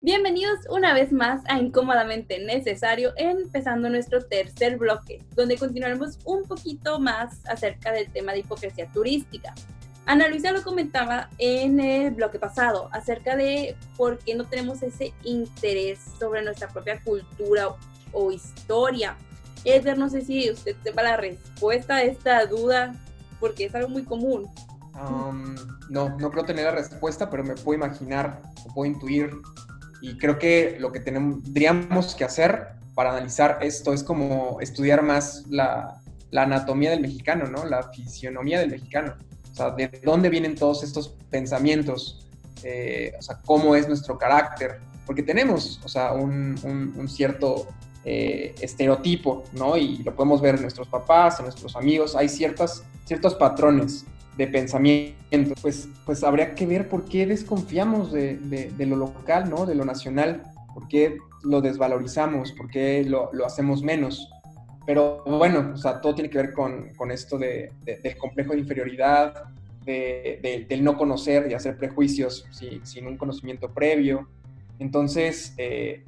[0.00, 7.00] Bienvenidos una vez más a Incómodamente Necesario, empezando nuestro tercer bloque, donde continuaremos un poquito
[7.00, 9.52] más acerca del tema de hipocresía turística.
[10.06, 15.12] Ana Luisa lo comentaba en el bloque pasado acerca de por qué no tenemos ese
[15.24, 17.70] interés sobre nuestra propia cultura
[18.12, 19.16] o historia.
[19.64, 22.94] Edgar, no sé si usted sepa la respuesta a esta duda,
[23.40, 24.48] porque es algo muy común.
[24.94, 25.56] Um,
[25.90, 29.32] no, no creo tener la respuesta, pero me puedo imaginar o puedo intuir
[30.00, 35.44] y creo que lo que tendríamos que hacer para analizar esto es como estudiar más
[35.48, 36.00] la,
[36.34, 37.64] anatomía del mexicano, ¿no?
[37.64, 39.14] La fisionomía del mexicano.
[39.52, 42.26] O sea, de dónde vienen todos estos pensamientos,
[42.62, 47.68] eh, o sea, cómo es nuestro carácter, porque tenemos, o sea, un, cierto
[48.04, 49.76] eh, estereotipo, ¿no?
[49.76, 54.04] Y lo podemos ver en nuestros papás, en nuestros amigos, hay ciertas, ciertos patrones
[54.38, 59.66] de pensamiento, pues, pues habría que ver por qué desconfiamos de, lo local, ¿no?
[59.66, 64.30] De lo nacional, por qué lo desvalorizamos, por qué lo, hacemos menos.
[64.86, 69.48] Pero bueno, o sea, todo tiene que ver con, esto de, del complejo de inferioridad,
[69.84, 72.46] del no conocer y hacer prejuicios
[72.84, 74.28] sin un conocimiento previo.
[74.78, 76.04] Entonces, eh,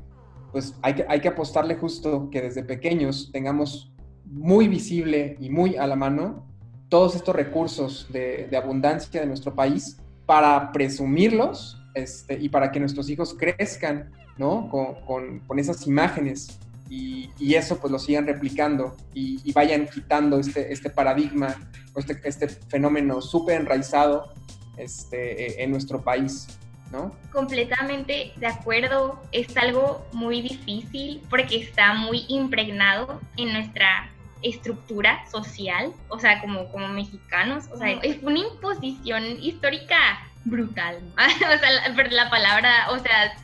[0.52, 3.92] pues hay que, hay que apostarle justo que desde pequeños tengamos
[4.24, 6.49] muy visible y muy a la mano
[6.90, 9.96] todos estos recursos de, abundancia de nuestro país
[10.26, 14.68] para presumirlos este, y para que nuestros hijos crezcan ¿no?
[14.70, 16.58] con, esas imágenes
[16.90, 21.56] y, eso pues lo sigan replicando y, vayan quitando este, este paradigma,
[21.96, 24.34] este, este fenómeno súper enraizado
[24.76, 26.48] este, en nuestro país.
[26.92, 27.14] ¿No?
[27.30, 34.09] Completamente de acuerdo, es algo muy difícil porque está muy impregnado en nuestra
[34.42, 39.96] estructura social, o sea, como, como mexicanos, o sea, es una imposición histórica
[40.44, 43.34] brutal, o sea, la, la palabra, o sea,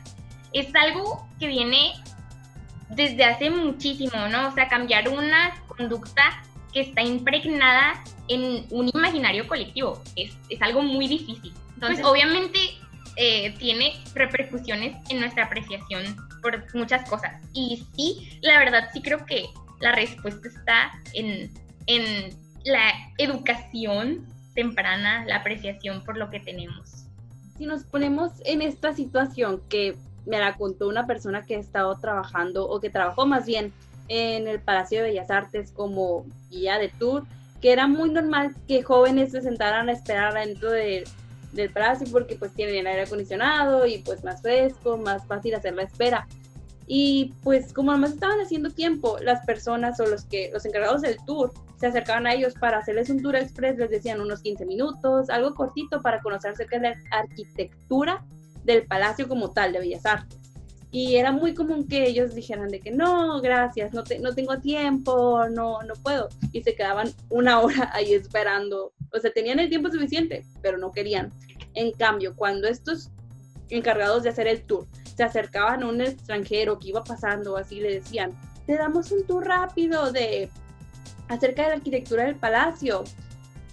[0.53, 1.93] es algo que viene
[2.89, 4.47] desde hace muchísimo, ¿no?
[4.47, 6.43] O sea, cambiar una conducta
[6.73, 11.53] que está impregnada en un imaginario colectivo es, es algo muy difícil.
[11.75, 12.59] Entonces, pues obviamente,
[13.15, 17.41] eh, tiene repercusiones en nuestra apreciación por muchas cosas.
[17.53, 19.47] Y sí, la verdad, sí creo que
[19.79, 21.51] la respuesta está en,
[22.65, 27.05] la educación temprana, la apreciación por lo que tenemos.
[27.57, 29.95] Si nos ponemos en esta situación que
[30.25, 33.71] me la contó una persona que ha estado trabajando o que trabajó más bien
[34.09, 37.23] en el Palacio de Bellas Artes como guía de tour,
[37.61, 41.05] que era muy normal que jóvenes se sentaran a esperar dentro del
[41.73, 46.27] palacio porque pues tienen aire acondicionado y pues más fresco, más fácil hacer la espera.
[46.87, 51.17] Y pues como además estaban haciendo tiempo, las personas o los que los encargados del
[51.25, 55.29] tour se acercaban a ellos para hacerles un tour express, les decían unos 15 minutos,
[55.29, 58.25] algo cortito para conocer acerca de la arquitectura
[58.63, 60.37] del palacio como tal de Bellas Artes.
[60.89, 65.47] Y era muy común que ellos dijeran de que no, gracias, no, no tengo tiempo,
[65.49, 66.29] no, no puedo.
[66.53, 68.93] Y se quedaban una hora ahí esperando.
[69.13, 71.33] O sea, tenían el tiempo suficiente, pero no querían.
[71.73, 73.11] En cambio, cuando estos
[73.69, 77.95] encargados de hacer el tour se acercaban a un extranjero que iba pasando, así le
[77.95, 78.31] decían,
[78.67, 80.49] te damos un tour rápido de
[81.27, 83.03] acerca de la arquitectura del palacio.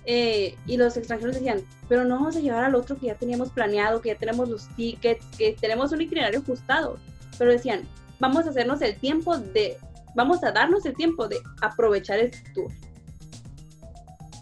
[0.07, 3.51] Eh, y los extranjeros decían, pero no vamos a llevar al otro que ya teníamos
[3.51, 6.99] planeado, que ya tenemos los tickets, que tenemos un itinerario ajustado.
[7.39, 7.87] Pero decían,
[8.19, 9.77] vamos a hacernos el tiempo de,
[10.15, 12.73] vamos a darnos el tiempo de aprovechar este tour.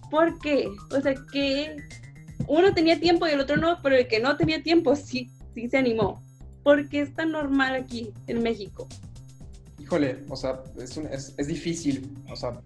[0.09, 0.69] ¿Por qué?
[0.97, 1.77] O sea, que
[2.47, 5.69] uno tenía tiempo y el otro no, pero el que no tenía tiempo sí, sí
[5.69, 6.23] se animó.
[6.63, 8.89] ¿Por qué es tan normal aquí en México?
[9.79, 12.61] Híjole, o sea, es, es, difícil, o sea,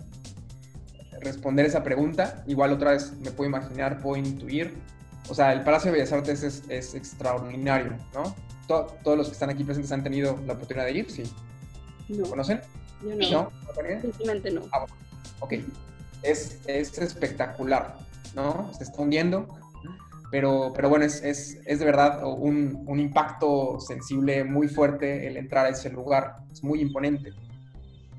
[1.21, 2.45] responder esa pregunta.
[2.47, 4.75] Igual otra vez me puedo imaginar, puedo intuir.
[5.29, 8.35] O sea, el Palacio de Bellas Artes es, es extraordinario, ¿no?
[8.67, 11.23] todos los que están aquí presentes han tenido la oportunidad de ir, sí.
[12.09, 12.61] ¿Lo conocen?
[13.03, 13.31] Yo no.
[13.31, 14.01] ¿No?
[14.01, 14.63] Simplemente no.
[14.73, 14.87] Ah,
[15.41, 15.55] ok.
[16.23, 17.97] Es, es espectacular,
[18.35, 18.73] ¿no?
[18.77, 19.47] Se está hundiendo,
[20.37, 25.39] pero, pero bueno, es, es, es de verdad un, un, impacto sensible muy fuerte el
[25.39, 27.33] entrar a ese lugar, es muy imponente.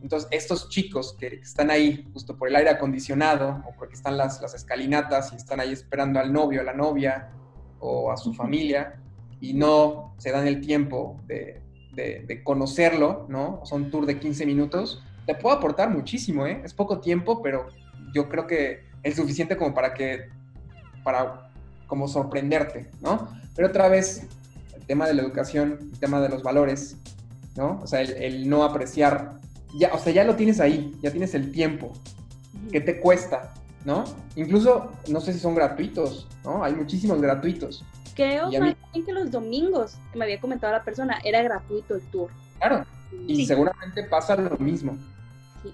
[0.01, 4.41] Entonces, estos chicos que están ahí justo por el aire acondicionado o porque están las,
[4.41, 7.29] las escalinatas y están ahí esperando al novio, a la novia
[7.79, 8.99] o a su familia
[9.39, 11.61] y no se dan el tiempo de,
[11.93, 13.61] de, de conocerlo, ¿no?
[13.63, 16.63] Son tour de 15 minutos, te puedo aportar muchísimo, ¿eh?
[16.65, 17.67] Es poco tiempo, pero
[18.11, 20.29] yo creo que es suficiente como para que,
[21.03, 21.46] para
[21.87, 23.29] como sorprenderte, ¿no?
[23.55, 24.27] Pero otra vez,
[24.75, 26.97] el tema de la educación, el tema de los valores,
[27.55, 27.79] ¿no?
[27.81, 29.39] O sea, el, no apreciar,
[29.77, 31.93] ya, o sea, ya lo tienes ahí, ya tienes el tiempo,
[32.71, 33.53] ¿qué te cuesta,
[33.85, 34.03] ¿no?
[34.35, 36.63] Incluso, no sé si son gratuitos, ¿no?
[36.63, 37.83] Hay muchísimos gratuitos.
[38.15, 38.75] Creo también
[39.05, 42.29] que los domingos, que me había comentado la persona, era gratuito el tour.
[42.59, 42.85] Claro,
[43.27, 44.97] y seguramente pasa lo mismo.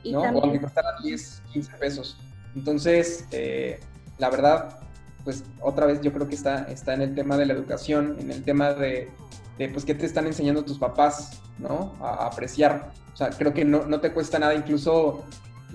[0.06, 0.22] ¿no?
[0.22, 2.18] O aunque costara 10, 15 pesos.
[2.56, 3.80] Entonces, eh,
[4.18, 4.80] la verdad,
[5.24, 8.32] pues otra vez yo creo que está, está en el tema de la educación, en
[8.32, 9.10] el tema de,
[9.58, 11.94] pues, qué te están enseñando tus papás, ¿no?
[12.02, 12.92] A, apreciar.
[13.14, 15.24] O sea, creo que no, no, te cuesta nada, incluso,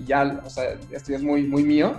[0.06, 1.94] ya, o sea, esto es muy, muy mío,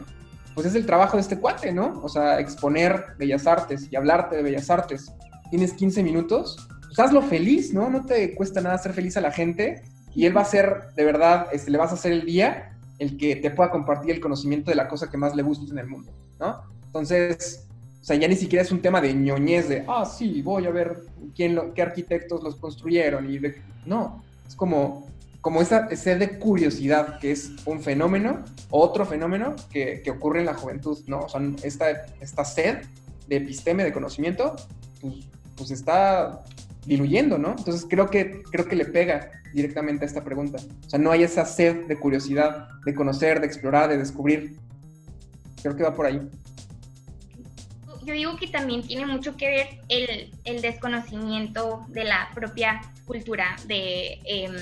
[0.53, 1.99] pues es el trabajo de este cuate, ¿no?
[2.03, 5.11] O sea, exponer bellas artes y hablarte de bellas artes.
[5.49, 7.89] Tienes 15 minutos, pues hazlo feliz, ¿no?
[7.89, 9.81] No te cuesta nada ser feliz a la gente
[10.13, 13.17] y él va a ser, de verdad, este, le vas a hacer el día el
[13.17, 15.87] que te pueda compartir el conocimiento de la cosa que más le gusta en el
[15.87, 16.61] mundo, ¿no?
[16.89, 17.67] Entonces,
[18.01, 20.71] o sea, ya ni siquiera es un tema de ñoñez de, ah, sí, voy a
[20.71, 21.03] ver
[21.35, 23.61] quién lo, qué arquitectos los construyeron y de...
[23.85, 25.07] No, es como,
[25.41, 30.47] como esa sed de curiosidad, que es un fenómeno, otro fenómeno que, que ocurre en
[30.47, 31.19] la juventud, ¿no?
[31.19, 32.79] O sea, esta, esta sed
[33.27, 34.55] de episteme, de conocimiento,
[35.01, 35.13] pues,
[35.55, 36.43] pues está
[36.85, 37.51] diluyendo, ¿no?
[37.57, 40.57] Entonces creo que, creo que le pega directamente a esta pregunta.
[40.85, 44.57] O sea, no hay esa sed de curiosidad, de conocer, de explorar, de descubrir.
[45.61, 46.27] Creo que va por ahí.
[48.03, 53.55] Yo digo que también tiene mucho que ver el, el desconocimiento de la propia cultura.
[53.65, 54.53] De, em,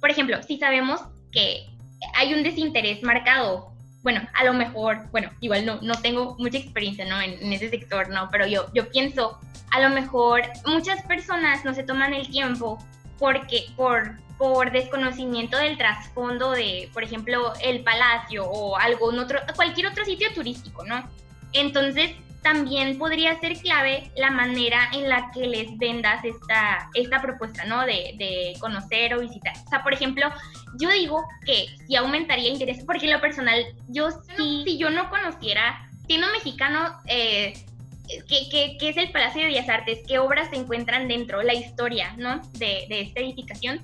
[0.00, 1.00] por ejemplo, si sabemos
[1.32, 1.66] que
[2.14, 3.76] hay un desinterés marcado
[4.06, 7.20] bueno, a lo mejor, bueno, igual no, no tengo mucha experiencia, ¿no?
[7.20, 8.28] En, en, ese sector, ¿no?
[8.30, 9.40] Pero yo, yo pienso,
[9.72, 12.78] a lo mejor muchas personas no se toman el tiempo
[13.18, 19.88] porque, por, por desconocimiento del trasfondo de, por ejemplo, el palacio o algún otro, cualquier
[19.88, 21.02] otro sitio turístico, ¿no?
[21.52, 22.12] Entonces,
[22.46, 27.84] también podría ser clave la manera en la que les vendas esta, esta propuesta, ¿no?
[27.84, 29.52] De, de, conocer o visitar.
[29.66, 30.28] O sea, por ejemplo,
[30.78, 34.90] yo digo que si aumentaría el interés, porque en lo personal, yo sí, si yo
[34.90, 37.52] no conociera, siendo mexicano, eh,
[38.28, 39.98] ¿qué, es el Palacio de Bellas Artes?
[40.06, 41.42] ¿Qué obras se encuentran dentro?
[41.42, 42.42] La historia, ¿no?
[42.52, 43.80] De, de esta edificación.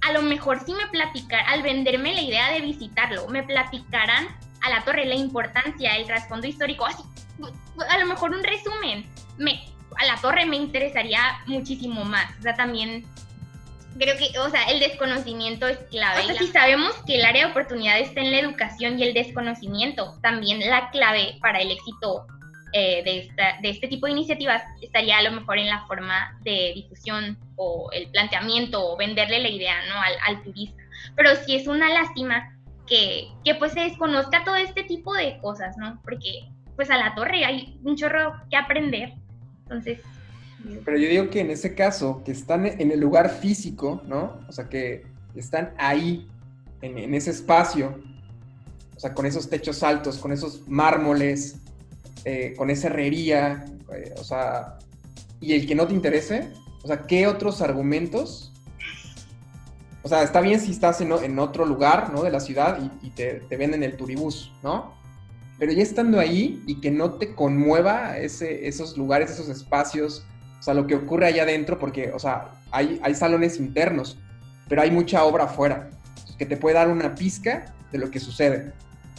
[0.00, 4.28] A lo mejor sí me platicar, al venderme la idea de visitarlo, me platicarán
[4.62, 7.02] a la torre la importancia, el trasfondo histórico, así
[7.88, 9.06] a lo mejor un resumen.
[9.36, 9.60] Me,
[9.96, 12.36] a la torre me interesaría muchísimo más.
[12.38, 13.04] O sea, también
[13.98, 16.32] creo que, o sea, el desconocimiento es clave.
[16.32, 20.18] O si sabemos que el área de oportunidad está en la educación y el desconocimiento,
[20.22, 22.26] también la clave para el éxito
[22.72, 26.38] eh, de, esta, de este tipo de iniciativas estaría a lo mejor en la forma
[26.42, 30.00] de difusión o el planteamiento o venderle la idea ¿no?
[30.00, 30.82] al, al turista.
[31.16, 32.54] Pero si es una lástima
[32.86, 36.00] que, que pues se desconozca todo este tipo de cosas, ¿no?
[36.02, 36.48] Porque
[36.78, 39.14] pues a la torre, hay un chorro que aprender.
[39.64, 39.98] Entonces...
[40.84, 44.38] Pero yo digo que en ese caso, que están en el lugar físico, ¿no?
[44.48, 45.04] O sea, que
[45.34, 46.28] están ahí,
[46.80, 47.98] en, ese espacio,
[48.96, 51.56] o sea, con esos techos altos, con esos mármoles,
[52.24, 54.78] eh, con esa herrería, eh, o sea,
[55.40, 56.48] y el que no te interese,
[56.84, 58.52] o sea, ¿qué otros argumentos?
[60.04, 62.22] O sea, está bien si estás en, otro lugar, ¿no?
[62.22, 64.96] De la ciudad y, te, te, venden el turibús, ¿no?
[65.58, 70.24] Pero ya estando ahí y que no te conmueva ese, esos lugares, esos espacios,
[70.58, 74.18] o sea, lo que ocurre allá adentro, porque, o sea, hay, hay salones internos,
[74.68, 75.90] pero hay mucha obra afuera,
[76.38, 78.72] que te puede dar una pizca de lo que sucede.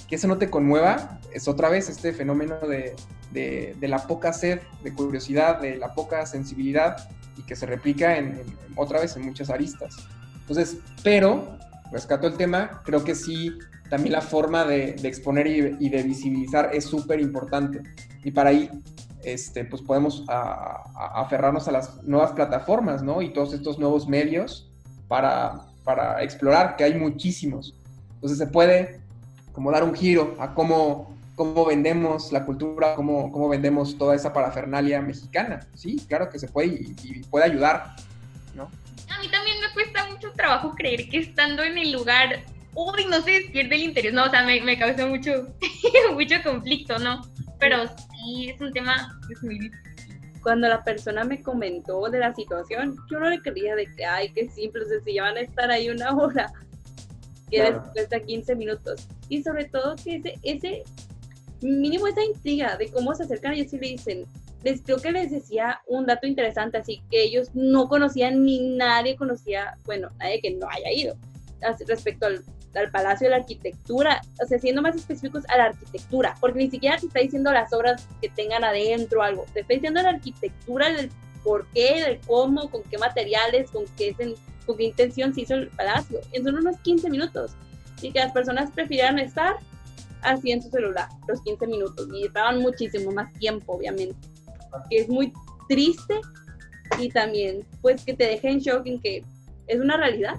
[0.07, 2.95] Que eso no te conmueva es otra vez este fenómeno de,
[3.31, 8.43] de, la poca sed, de curiosidad, de la poca sensibilidad y que se replica en,
[8.75, 9.95] otra vez en muchas aristas.
[10.39, 11.57] Entonces, pero,
[11.91, 13.57] rescato el tema, creo que sí
[13.89, 17.81] también la forma de, exponer y, de visibilizar es súper importante.
[18.23, 18.69] Y para ahí,
[19.23, 20.23] este, pues podemos
[20.95, 23.21] aferrarnos a las nuevas plataformas, ¿no?
[23.21, 24.69] Y todos estos nuevos medios
[25.07, 27.75] para, para explorar, que hay muchísimos.
[28.13, 29.01] Entonces se puede
[29.51, 34.31] como dar un giro a cómo, cómo vendemos la cultura, cómo, cómo vendemos toda esa
[34.31, 35.67] parafernalia mexicana.
[35.73, 37.95] Sí, claro que se puede y, y puede ayudar,
[39.69, 43.83] me cuesta mucho trabajo creer que estando en el lugar uy, no se pierde el
[43.83, 45.47] interés, no, o sea, me, me causa mucho,
[46.13, 47.21] mucho conflicto, ¿no?
[47.59, 49.79] Pero sí, es un tema es muy difícil.
[50.41, 54.31] Cuando la persona me comentó de la situación, yo no le quería de que, ay,
[54.31, 56.51] qué simple, o sea, si ya van a estar ahí una hora,
[57.51, 59.07] que después de 15 minutos.
[59.27, 60.83] Y sobre todo que ese, ese,
[61.61, 64.25] mínimo esa intriga de cómo se acercan y así le dicen,
[64.63, 69.15] les creo que les decía un dato interesante, así que ellos no conocían ni nadie
[69.15, 71.15] conocía, bueno, nadie que no haya ido
[71.87, 72.43] respecto al
[72.77, 76.69] al Palacio de la Arquitectura, o sea, siendo más específicos a la arquitectura, porque ni
[76.69, 80.91] siquiera te está diciendo las obras que tengan adentro algo, te está diciendo la arquitectura,
[80.91, 81.09] del
[81.43, 84.15] por qué, del cómo, con qué materiales, con qué,
[84.65, 86.19] con qué intención se hizo el palacio.
[86.33, 87.51] En solo unos 15 minutos.
[88.01, 89.55] Y que las personas prefirieran estar
[90.21, 94.15] así en su celular, los 15 minutos, y estaban muchísimo más tiempo, obviamente.
[94.89, 95.33] Que es muy
[95.67, 96.19] triste
[96.99, 99.23] y también pues que te deje en shock en que
[99.67, 100.35] es una realidad.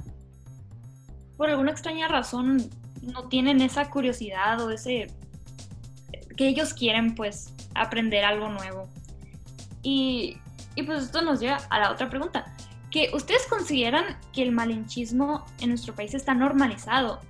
[1.37, 2.69] Por alguna extraña razón
[3.03, 5.09] no tienen esa curiosidad o ese
[6.37, 8.89] que ellos quieren pues aprender algo nuevo.
[9.83, 10.37] Y,
[10.75, 12.55] y pues esto nos lleva a la otra pregunta,
[12.91, 17.21] que ustedes consideran que el malinchismo en nuestro país está normalizado.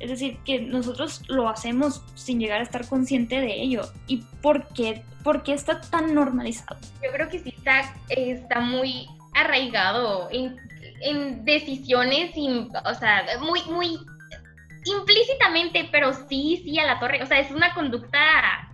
[0.00, 3.82] Es decir, que nosotros lo hacemos sin llegar a estar consciente de ello.
[4.06, 6.78] ¿Y por qué, por qué está tan normalizado?
[7.02, 10.56] Yo creo que sí está, está muy arraigado en,
[11.00, 13.98] en decisiones, o sea, muy, muy
[14.84, 17.22] implícitamente, pero sí, sí a la torre.
[17.22, 18.70] O sea, es una conducta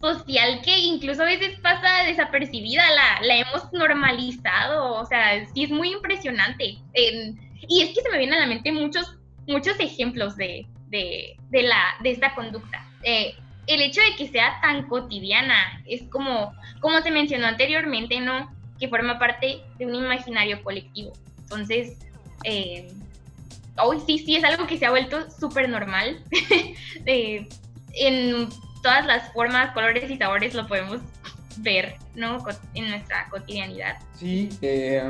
[0.00, 5.70] social que incluso a veces pasa desapercibida, la, la hemos normalizado, o sea, sí es
[5.70, 6.78] muy impresionante.
[6.94, 9.16] y es que se me vienen a la mente muchos,
[9.52, 12.86] muchos ejemplos de, de, de la, de esta conducta.
[13.02, 13.34] Eh,
[13.66, 18.52] el hecho de que sea tan cotidiana es como, como se mencionó anteriormente, ¿no?
[18.80, 21.12] Que forma parte de un imaginario colectivo.
[21.42, 21.98] Entonces,
[22.44, 22.92] eh,
[23.78, 26.20] hoy sí, sí es algo que se ha vuelto súper normal.
[27.06, 27.48] eh,
[27.94, 28.48] en
[28.82, 31.00] todas las formas, colores y sabores lo podemos
[31.60, 32.38] ver, ¿no?
[32.74, 33.98] En nuestra cotidianidad.
[34.18, 35.02] Sí, eh,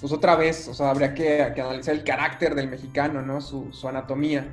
[0.00, 3.40] pues otra vez, o sea, habría que, analizar el carácter del mexicano, ¿no?
[3.40, 4.46] Su, anatomía.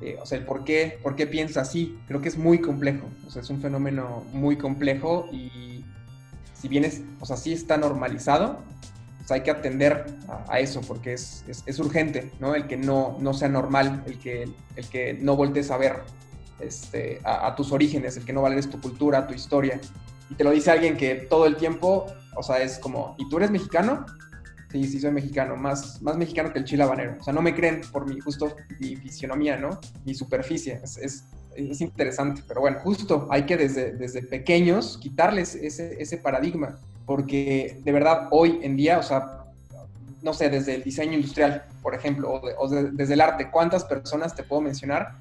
[0.00, 0.98] Eh, o sea, el por qué,
[1.30, 1.98] piensa así.
[2.06, 3.06] Creo que es muy complejo.
[3.26, 5.84] O sea, es un fenómeno muy complejo y
[6.54, 8.62] si bien es, o sea, sí está normalizado,
[9.18, 10.06] pues hay que atender
[10.48, 12.54] a, eso porque es, es, urgente, ¿no?
[12.54, 16.02] El que no, no sea normal, el que, el que no voltees a ver
[16.60, 19.80] este, a, tus orígenes, el que no valores tu cultura, tu historia.
[20.30, 23.38] Y te lo dice alguien que todo el tiempo, o sea, es como, ¿y tú
[23.38, 24.06] eres mexicano?
[24.70, 27.16] Sí, sí, soy mexicano, más, más mexicano que el chile habanero.
[27.20, 29.78] O sea, no me creen por mi justo mi fisionomía, ¿no?
[30.04, 30.80] Mi superficie.
[30.82, 36.16] Es, es, es, interesante, pero bueno, justo hay que desde, desde pequeños quitarles ese, ese
[36.16, 39.44] paradigma, porque de verdad hoy en día, o sea,
[40.22, 44.34] no sé, desde el diseño industrial, por ejemplo, o, o desde el arte, ¿cuántas personas
[44.34, 45.14] te puedo mencionar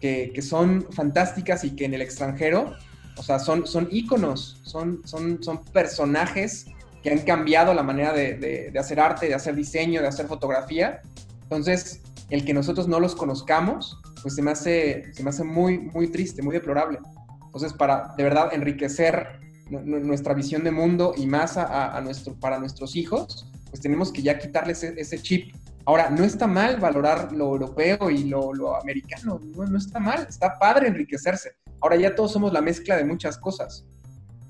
[0.00, 2.74] que, son fantásticas y que en el extranjero,
[3.18, 6.66] o sea, son, son íconos, son, son, son personajes
[7.02, 11.02] que han cambiado la manera de, hacer arte, de hacer diseño, de hacer fotografía.
[11.42, 15.78] Entonces, el que nosotros no los conozcamos, pues se me hace, se me hace muy,
[15.78, 16.98] muy triste, muy deplorable.
[17.44, 22.96] Entonces, para de verdad enriquecer nuestra visión de mundo y más a, nuestro, para nuestros
[22.96, 25.52] hijos, pues tenemos que ya quitarles ese chip
[25.88, 30.86] Ahora, no está mal valorar lo europeo y lo, americano, no, está mal, está padre
[30.86, 31.52] enriquecerse.
[31.80, 33.84] Ahora ya todos somos la mezcla de muchas cosas.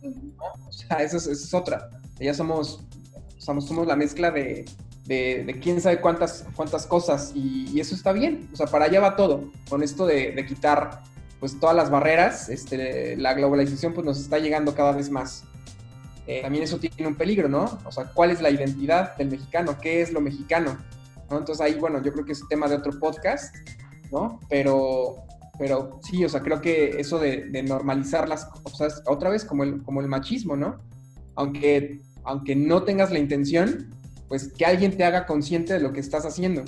[0.02, 1.90] O sea, eso es, otra.
[2.18, 2.80] Ya somos,
[3.38, 4.64] somos, somos la mezcla de,
[5.62, 8.49] quién sabe cuántas, cuántas cosas y, eso está bien.
[8.52, 9.50] O sea, para allá va todo.
[9.68, 11.02] Con esto de, quitar
[11.40, 15.44] pues todas las barreras, este, la globalización pues nos está llegando cada vez más.
[16.26, 17.78] Eh, también eso tiene un peligro, ¿no?
[17.85, 19.78] O sea, ¿cuál es la identidad del mexicano?
[19.80, 20.76] ¿Qué es lo mexicano?
[21.30, 23.54] Entonces ahí, bueno, yo creo que es tema de otro podcast,
[24.11, 24.40] ¿no?
[24.49, 25.16] Pero,
[25.58, 29.82] pero sí, o sea, creo que eso de, normalizar las cosas, otra vez como el,
[29.82, 30.76] como el machismo, ¿no?
[31.34, 33.88] Aunque, aunque no tengas la intención,
[34.28, 36.64] pues que alguien te haga consciente de lo que estás haciendo,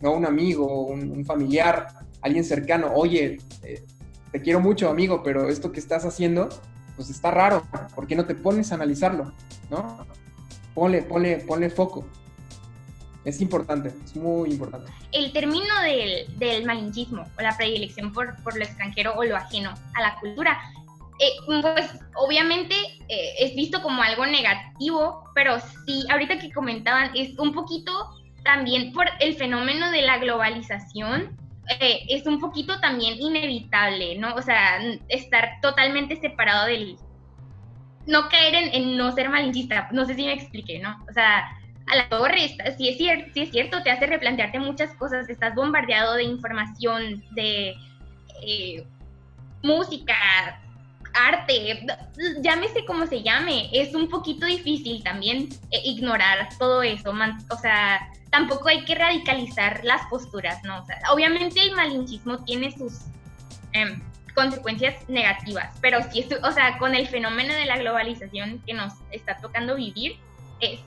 [0.00, 0.12] ¿no?
[0.12, 1.86] Un amigo, un, familiar,
[2.20, 3.84] alguien cercano, oye, eh,
[4.32, 6.48] te quiero mucho, amigo, pero esto que estás haciendo,
[6.96, 7.62] pues está raro,
[7.94, 9.32] ¿por qué no te pones a analizarlo,
[9.70, 10.04] ¿no?
[10.74, 12.04] Ponle, ponle, ponle foco.
[13.24, 14.90] Es importante, es muy importante.
[15.12, 19.72] El término del, del malinchismo o la predilección por, por, lo extranjero o lo ajeno
[19.94, 20.60] a la cultura,
[21.20, 22.74] eh, pues obviamente
[23.08, 27.92] eh, es visto como algo negativo, pero sí, ahorita que comentaban, es un poquito
[28.42, 31.38] también por el fenómeno de la globalización,
[31.80, 34.34] eh, es un poquito también inevitable, ¿no?
[34.34, 36.96] O sea, estar totalmente separado del...
[38.04, 40.98] No caer en, en no ser malinchista, no sé si me expliqué, ¿no?
[41.08, 41.56] O sea,
[41.92, 45.54] a la torre, si es, cierto, si es cierto, te hace replantearte muchas cosas, estás
[45.54, 47.74] bombardeado de información, de
[48.42, 48.84] eh,
[49.62, 50.14] música,
[51.12, 51.84] arte,
[52.40, 57.12] llámese como se llame, es un poquito difícil también eh, ignorar todo eso,
[57.50, 60.86] o sea, tampoco hay que radicalizar las posturas, ¿no?
[61.12, 63.02] obviamente el malinchismo tiene sus
[63.72, 64.00] em,
[64.34, 69.36] consecuencias negativas, pero si, o sea, con el fenómeno de la globalización que nos está
[69.36, 70.16] tocando vivir,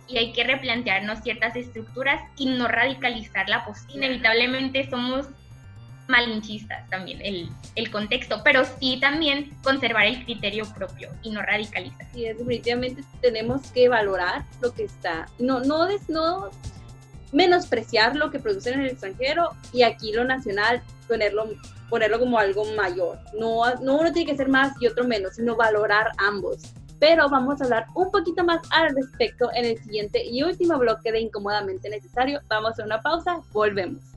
[0.08, 3.94] y hay que replantearnos ciertas estructuras y no radicalizar la postura.
[3.96, 5.28] Inevitablemente somos
[6.08, 12.08] malinchistas también, el, el, contexto, pero sí también conservar el criterio propio y no radicalizar.
[12.14, 16.52] Sí, definitivamente tenemos que valorar lo que está, no, no, no
[17.32, 21.50] menospreciar lo que producen en el extranjero y aquí lo nacional ponerlo,
[21.90, 23.20] ponerlo como algo mayor.
[23.40, 26.76] No, no uno tiene que ser más y otro menos, sino valorar ambos
[27.08, 31.12] pero vamos a hablar un poquito más al respecto en el siguiente y último bloque
[31.12, 32.42] de Incómodamente Necesario.
[32.50, 34.15] Vamos a una pausa, volvemos.